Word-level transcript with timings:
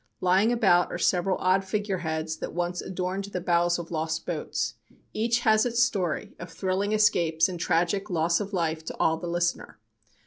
Lying 0.19 0.51
about 0.51 0.89
are 0.91 0.97
several 0.97 1.37
odd 1.37 1.63
figureheads 1.63 2.37
that 2.37 2.55
once 2.55 2.81
adorned 2.81 3.25
the 3.25 3.39
bows 3.39 3.77
of 3.77 3.91
lost 3.91 4.25
boats. 4.25 4.73
Each 5.13 5.41
has 5.41 5.63
its 5.63 5.83
story 5.83 6.33
of 6.39 6.51
thrilling 6.51 6.91
escapes 6.91 7.47
and 7.47 7.59
tragic 7.59 8.09
loss 8.09 8.39
of 8.39 8.51
life 8.51 8.83
to 8.85 8.95
awe 8.99 9.17
the 9.17 9.27
listener. 9.27 9.77